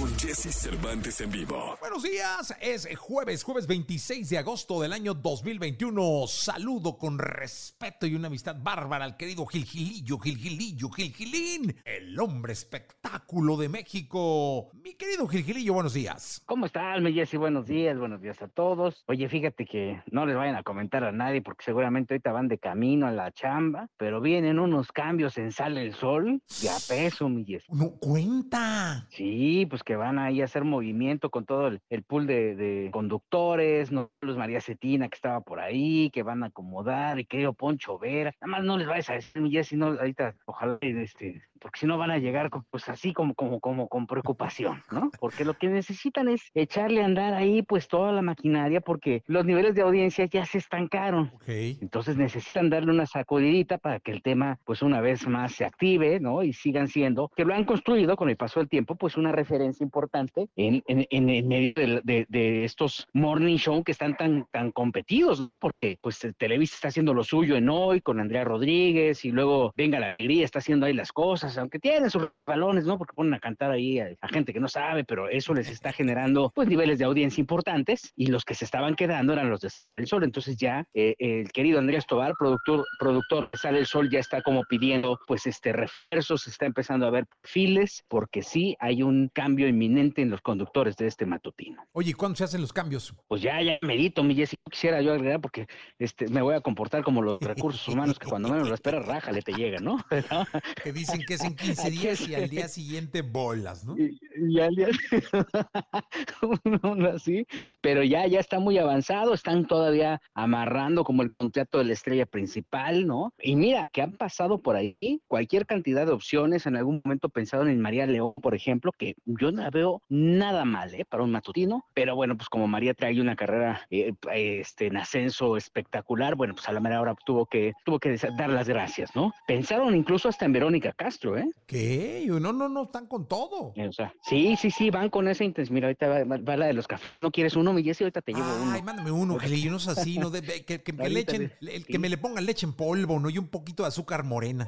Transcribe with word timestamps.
con 0.00 0.08
Jesse 0.18 0.50
Cervantes 0.50 1.20
en 1.20 1.30
vivo. 1.30 1.76
Buenos 1.78 2.02
días, 2.02 2.56
es 2.62 2.88
jueves, 2.96 3.44
jueves 3.44 3.66
26 3.66 4.30
de 4.30 4.38
agosto 4.38 4.80
del 4.80 4.94
año 4.94 5.12
2021. 5.12 6.26
Saludo 6.26 6.96
con 6.96 7.18
respeto 7.18 8.06
y 8.06 8.14
una 8.14 8.28
amistad 8.28 8.56
bárbara 8.58 9.04
al 9.04 9.18
querido 9.18 9.44
Gil 9.44 9.64
Gilillo, 9.64 10.18
Gil 10.18 10.38
Gilillo, 10.38 10.88
Gil 10.88 11.12
Gilín, 11.12 11.76
el 11.84 12.18
hombre 12.18 12.54
espectáculo 12.54 13.58
de 13.58 13.68
México. 13.68 14.70
Mi 14.72 14.94
querido 14.94 15.28
Gil 15.28 15.44
Gilillo, 15.44 15.74
buenos 15.74 15.92
días. 15.92 16.42
¿Cómo 16.46 16.64
estás, 16.64 17.02
mi 17.02 17.12
Jessy? 17.12 17.36
Buenos 17.36 17.66
días, 17.66 17.98
buenos 17.98 18.22
días 18.22 18.40
a 18.40 18.48
todos. 18.48 19.04
Oye, 19.06 19.28
fíjate 19.28 19.66
que 19.66 20.02
no 20.10 20.24
les 20.24 20.34
vayan 20.34 20.56
a 20.56 20.62
comentar 20.62 21.04
a 21.04 21.12
nadie 21.12 21.42
porque 21.42 21.64
seguramente 21.64 22.14
ahorita 22.14 22.32
van 22.32 22.48
de 22.48 22.56
camino 22.56 23.06
a 23.06 23.12
la 23.12 23.32
chamba, 23.32 23.88
pero 23.98 24.22
vienen 24.22 24.60
unos 24.60 24.92
cambios 24.92 25.36
en 25.36 25.52
Sale 25.52 25.82
el 25.82 25.94
Sol 25.94 26.40
de 26.62 26.70
a 26.70 26.76
peso, 26.88 27.28
mi 27.28 27.44
Jessy. 27.44 27.66
No 27.70 27.90
cuenta. 28.00 29.06
Sí, 29.10 29.66
pues 29.68 29.82
que 29.82 29.89
van 29.96 30.18
ahí 30.18 30.40
a 30.42 30.44
hacer 30.44 30.64
movimiento 30.64 31.30
con 31.30 31.44
todo 31.44 31.68
el, 31.68 31.80
el 31.90 32.02
pool 32.02 32.26
de, 32.26 32.54
de 32.56 32.90
conductores, 32.92 33.92
no 33.92 34.10
Luz 34.20 34.36
María 34.36 34.60
Cetina 34.60 35.08
que 35.08 35.16
estaba 35.16 35.40
por 35.40 35.60
ahí, 35.60 36.10
que 36.10 36.22
van 36.22 36.42
a 36.42 36.46
acomodar, 36.46 37.18
y 37.18 37.24
querido 37.24 37.52
Poncho 37.52 37.98
Vera. 37.98 38.32
Nada 38.40 38.50
más 38.58 38.64
no 38.64 38.78
les 38.78 38.86
vayas 38.86 39.10
a 39.10 39.14
decir, 39.14 39.40
mi 39.42 39.50
Jessy, 39.50 39.76
no, 39.76 39.86
ahorita, 39.86 40.34
ojalá, 40.46 40.78
este, 40.80 41.42
porque 41.60 41.80
si 41.80 41.86
no 41.86 41.98
van 41.98 42.10
a 42.10 42.18
llegar 42.18 42.50
con- 42.50 42.64
pues 42.70 42.88
así 42.88 43.12
como, 43.12 43.34
como, 43.34 43.60
como 43.60 43.88
con 43.88 44.06
preocupación, 44.06 44.82
¿no? 44.90 45.10
Porque 45.20 45.44
lo 45.44 45.54
que 45.54 45.68
necesitan 45.68 46.28
es 46.28 46.50
echarle 46.54 47.02
a 47.02 47.04
andar 47.06 47.34
ahí 47.34 47.62
pues 47.62 47.88
toda 47.88 48.12
la 48.12 48.22
maquinaria 48.22 48.80
porque 48.80 49.22
los 49.26 49.44
niveles 49.44 49.74
de 49.74 49.82
audiencia 49.82 50.24
ya 50.26 50.44
se 50.46 50.58
estancaron. 50.58 51.30
Ok. 51.34 51.48
Entonces 51.82 52.16
necesitan 52.16 52.70
darle 52.70 52.92
una 52.92 53.06
sacudidita 53.06 53.78
para 53.78 54.00
que 54.00 54.12
el 54.12 54.22
tema 54.22 54.58
pues 54.64 54.82
una 54.82 55.00
vez 55.00 55.26
más 55.26 55.52
se 55.52 55.64
active, 55.64 56.20
¿no? 56.20 56.42
Y 56.42 56.52
sigan 56.52 56.88
siendo, 56.88 57.30
que 57.36 57.44
lo 57.44 57.54
han 57.54 57.64
construido 57.64 58.16
con 58.16 58.28
el 58.30 58.36
paso 58.36 58.60
del 58.60 58.68
tiempo, 58.68 58.94
pues 58.96 59.16
una 59.16 59.32
referencia 59.32 59.69
importante 59.80 60.48
en, 60.56 60.82
en, 60.86 61.06
en, 61.10 61.28
en 61.28 61.48
medio 61.48 61.72
de, 61.74 62.00
de- 62.02 62.26
de 62.28 62.64
estos 62.64 63.06
morning 63.12 63.56
show 63.56 63.84
que 63.84 63.92
están 63.92 64.16
tan, 64.16 64.46
tan 64.50 64.72
competidos, 64.72 65.50
porque 65.58 65.98
pues 66.00 66.18
Televisa 66.38 66.74
está 66.74 66.88
haciendo 66.88 67.14
lo 67.14 67.24
suyo 67.24 67.56
en 67.56 67.68
hoy 67.68 68.00
con 68.00 68.18
Andrea 68.20 68.44
Rodríguez 68.44 69.24
y 69.24 69.30
luego 69.32 69.72
Venga 69.76 70.00
la 70.00 70.12
Alegría 70.14 70.44
está 70.44 70.58
haciendo 70.58 70.86
ahí 70.86 70.92
las 70.94 71.12
cosas, 71.12 71.56
aunque 71.58 71.78
tienen 71.78 72.10
sus 72.10 72.28
balones, 72.46 72.84
¿no? 72.86 72.98
Porque 72.98 73.14
ponen 73.14 73.34
a 73.34 73.38
cantar 73.38 73.70
ahí 73.70 73.98
a, 74.00 74.08
a 74.20 74.28
gente 74.28 74.52
que 74.52 74.60
no 74.60 74.68
sabe, 74.68 75.04
pero 75.04 75.28
eso 75.28 75.54
les 75.54 75.68
está 75.70 75.92
generando 75.92 76.50
pues 76.54 76.68
niveles 76.68 76.98
de 76.98 77.04
audiencia 77.04 77.40
importantes 77.40 78.12
y 78.16 78.26
los 78.26 78.44
que 78.44 78.54
se 78.54 78.64
estaban 78.64 78.94
quedando 78.94 79.32
eran 79.32 79.50
los 79.50 79.60
de 79.60 79.68
el 79.96 80.06
Sol. 80.06 80.24
Entonces 80.24 80.56
ya 80.56 80.84
eh, 80.94 81.14
el 81.18 81.52
querido 81.52 81.78
Andrés 81.78 82.06
Tobar, 82.06 82.34
productor, 82.38 82.84
productor 82.98 83.50
de 83.50 83.58
Sale 83.58 83.78
el 83.78 83.86
Sol, 83.86 84.10
ya 84.10 84.18
está 84.18 84.42
como 84.42 84.62
pidiendo 84.64 85.18
pues 85.26 85.46
este 85.46 85.72
refuerzos, 85.72 86.46
está 86.46 86.66
empezando 86.66 87.06
a 87.06 87.10
ver 87.10 87.26
perfiles, 87.42 88.04
porque 88.08 88.42
sí 88.42 88.76
hay 88.80 89.02
un 89.02 89.28
cambio 89.32 89.59
inminente 89.66 90.22
en 90.22 90.30
los 90.30 90.40
conductores 90.40 90.96
de 90.96 91.06
este 91.06 91.26
matutino. 91.26 91.82
Oye, 91.92 92.10
¿y 92.10 92.14
¿cuándo 92.14 92.36
se 92.36 92.44
hacen 92.44 92.60
los 92.60 92.72
cambios? 92.72 93.14
Pues 93.28 93.42
ya, 93.42 93.60
ya 93.62 93.78
medito, 93.82 94.22
mi 94.22 94.34
Jessy, 94.34 94.56
quisiera 94.70 95.00
yo 95.02 95.12
agregar 95.12 95.40
porque 95.40 95.66
este, 95.98 96.28
me 96.28 96.42
voy 96.42 96.54
a 96.54 96.60
comportar 96.60 97.02
como 97.02 97.22
los 97.22 97.40
recursos 97.40 97.86
humanos 97.88 98.18
que 98.18 98.28
cuando 98.28 98.48
menos 98.48 98.68
lo 98.68 98.74
esperas, 98.74 99.06
rájale, 99.06 99.42
te 99.42 99.52
llega, 99.52 99.78
¿no? 99.80 99.98
Que 100.84 100.92
dicen 100.92 101.20
que 101.26 101.34
es 101.34 101.44
en 101.44 101.54
15 101.54 101.90
días 101.90 102.28
y 102.28 102.34
al 102.34 102.48
día 102.48 102.68
siguiente 102.68 103.22
bolas, 103.22 103.84
¿no? 103.84 103.96
y, 103.98 104.18
y 104.48 104.60
al 104.60 104.74
día 104.74 104.88
uno 106.82 107.08
así, 107.08 107.46
pero 107.80 108.02
ya, 108.02 108.26
ya 108.26 108.40
está 108.40 108.58
muy 108.58 108.78
avanzado, 108.78 109.34
están 109.34 109.66
todavía 109.66 110.20
amarrando 110.34 111.04
como 111.04 111.22
el 111.22 111.34
contrato 111.34 111.78
de 111.78 111.84
la 111.84 111.92
estrella 111.92 112.26
principal, 112.26 113.06
¿no? 113.06 113.32
Y 113.40 113.56
mira, 113.56 113.90
que 113.92 114.02
han 114.02 114.12
pasado 114.12 114.60
por 114.60 114.76
ahí 114.76 114.96
cualquier 115.28 115.66
cantidad 115.66 116.06
de 116.06 116.12
opciones, 116.12 116.66
en 116.66 116.76
algún 116.76 117.00
momento 117.04 117.28
pensaron 117.28 117.68
en 117.68 117.80
María 117.80 118.06
León, 118.06 118.34
por 118.40 118.54
ejemplo, 118.54 118.92
que 118.96 119.14
yo 119.24 119.49
no 119.52 119.62
la 119.62 119.70
veo 119.70 120.02
nada 120.08 120.64
mal, 120.64 120.94
¿eh? 120.94 121.04
Para 121.04 121.22
un 121.22 121.30
matutino, 121.30 121.84
pero 121.94 122.14
bueno, 122.16 122.36
pues 122.36 122.48
como 122.48 122.66
María 122.68 122.94
trae 122.94 123.20
una 123.20 123.36
carrera 123.36 123.86
eh, 123.90 124.12
este, 124.32 124.86
en 124.86 124.96
ascenso 124.96 125.56
espectacular, 125.56 126.34
bueno, 126.34 126.54
pues 126.54 126.68
a 126.68 126.72
la 126.72 126.80
mera 126.80 127.00
hora 127.00 127.14
tuvo 127.24 127.46
que, 127.46 127.72
tuvo 127.84 127.98
que 127.98 128.16
dar 128.36 128.50
las 128.50 128.68
gracias, 128.68 129.10
¿no? 129.14 129.32
Pensaron 129.46 129.94
incluso 129.96 130.28
hasta 130.28 130.44
en 130.44 130.52
Verónica 130.52 130.92
Castro, 130.92 131.36
¿eh? 131.38 131.48
¿Qué? 131.66 132.26
No, 132.28 132.52
no, 132.52 132.68
no, 132.68 132.84
están 132.84 133.06
con 133.06 133.26
todo. 133.28 133.72
O 133.76 133.92
sea, 133.92 134.12
sí, 134.22 134.56
sí, 134.56 134.70
sí, 134.70 134.90
van 134.90 135.10
con 135.10 135.28
esa 135.28 135.44
intención. 135.44 135.74
Mira, 135.74 135.88
ahorita 135.88 136.08
va, 136.08 136.24
va- 136.24 136.38
va 136.38 136.56
la 136.56 136.66
de 136.66 136.72
los 136.72 136.86
cafés. 136.86 137.10
¿No 137.20 137.30
quieres 137.30 137.56
uno, 137.56 137.72
mi 137.72 137.82
Jessy? 137.82 138.04
Ahorita 138.04 138.22
te 138.22 138.32
llevo 138.32 138.46
uno. 138.62 138.72
Ay, 138.72 138.82
mándame 138.82 139.10
uno, 139.10 139.36
no 139.70 139.76
es 139.76 139.88
así, 139.88 140.18
no 140.18 140.30
de- 140.30 140.42
que, 140.42 140.64
que- 140.64 140.82
que 140.82 141.08
le 141.08 141.20
echen, 141.20 141.52
le- 141.60 141.78
sí. 141.78 141.84
que 141.84 141.98
me 141.98 142.08
le 142.08 142.18
pongan 142.18 142.46
leche 142.46 142.66
en 142.66 142.72
polvo, 142.72 143.18
¿no? 143.18 143.30
Y 143.30 143.38
un 143.38 143.48
poquito 143.48 143.82
de 143.82 143.88
azúcar 143.88 144.24
morena. 144.24 144.66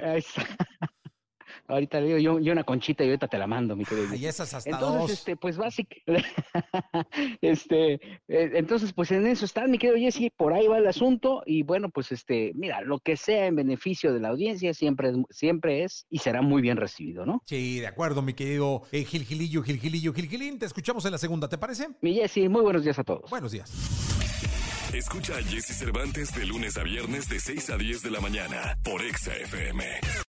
Ahorita 1.72 2.00
le 2.00 2.06
digo 2.08 2.18
yo, 2.18 2.38
yo 2.38 2.52
una 2.52 2.64
conchita 2.64 3.02
y 3.02 3.06
ahorita 3.08 3.28
te 3.28 3.38
la 3.38 3.46
mando, 3.46 3.74
mi 3.74 3.84
querido. 3.84 4.08
Ay, 4.12 4.26
esas 4.26 4.52
hasta 4.52 4.70
Entonces, 4.70 5.00
dos. 5.00 5.10
este, 5.10 5.36
pues 5.36 5.56
básicamente, 5.56 6.28
este, 7.40 7.94
eh, 7.94 8.50
entonces, 8.54 8.92
pues 8.92 9.10
en 9.10 9.26
eso 9.26 9.46
están, 9.46 9.70
mi 9.70 9.78
querido 9.78 9.96
Jesse, 9.98 10.30
por 10.36 10.52
ahí 10.52 10.66
va 10.66 10.76
el 10.78 10.86
asunto, 10.86 11.42
y 11.46 11.62
bueno, 11.62 11.88
pues 11.88 12.12
este, 12.12 12.52
mira, 12.54 12.82
lo 12.82 12.98
que 12.98 13.16
sea 13.16 13.46
en 13.46 13.56
beneficio 13.56 14.12
de 14.12 14.20
la 14.20 14.28
audiencia 14.28 14.74
siempre 14.74 15.10
es, 15.10 15.16
siempre 15.30 15.84
es 15.84 16.06
y 16.10 16.18
será 16.18 16.42
muy 16.42 16.60
bien 16.60 16.76
recibido, 16.76 17.24
¿no? 17.24 17.42
Sí, 17.46 17.80
de 17.80 17.86
acuerdo, 17.86 18.20
mi 18.20 18.34
querido 18.34 18.82
eh, 18.92 19.04
Gil 19.04 19.24
Gilillo, 19.24 19.62
Gil 19.62 19.80
Gilillo, 19.80 20.12
Gil 20.12 20.28
Gilín. 20.28 20.58
Te 20.58 20.66
escuchamos 20.66 21.04
en 21.06 21.12
la 21.12 21.18
segunda, 21.18 21.48
¿te 21.48 21.56
parece? 21.56 21.88
Mi 22.02 22.14
Jesse, 22.14 22.48
muy 22.50 22.60
buenos 22.60 22.84
días 22.84 22.98
a 22.98 23.04
todos. 23.04 23.30
Buenos 23.30 23.52
días. 23.52 23.72
Escucha 24.92 25.38
a 25.38 25.42
Jesse 25.42 25.74
Cervantes 25.74 26.34
de 26.34 26.44
lunes 26.44 26.76
a 26.76 26.82
viernes 26.82 27.26
de 27.28 27.40
6 27.40 27.70
a 27.70 27.76
10 27.78 28.02
de 28.02 28.10
la 28.10 28.20
mañana 28.20 28.76
por 28.84 29.00
Exa 29.00 29.34
FM. 29.34 29.82